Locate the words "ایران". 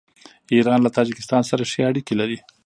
0.53-0.79